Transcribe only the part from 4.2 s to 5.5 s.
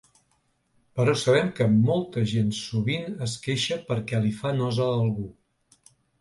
li fa nosa algú.